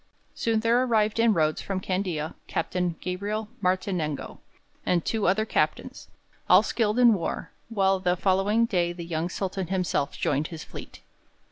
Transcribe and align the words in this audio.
Soon 0.33 0.61
there 0.61 0.81
arrived 0.81 1.19
in 1.19 1.31
Rhodes, 1.35 1.61
from 1.61 1.79
Candia, 1.79 2.33
Captain 2.47 2.95
Gabriel 3.01 3.49
Martinengo 3.61 4.39
and 4.83 5.05
two 5.05 5.27
other 5.27 5.45
captains, 5.45 6.07
all 6.49 6.63
skilled 6.63 6.97
in 6.97 7.13
war, 7.13 7.51
while 7.69 7.99
the 7.99 8.17
following 8.17 8.65
day 8.65 8.93
the 8.93 9.05
young 9.05 9.29
Sultan 9.29 9.67
himself 9.67 10.17
joined 10.17 10.47
his 10.47 10.63
fleet. 10.63 11.01